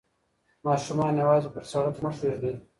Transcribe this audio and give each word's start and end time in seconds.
ماشومان 0.65 1.13
یوازې 1.21 1.49
پر 1.53 1.63
سړک 1.71 1.95
مه 2.03 2.11
پریږدئ. 2.19 2.53